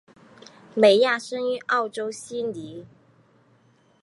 [0.73, 2.87] 美亚生于澳洲悉尼。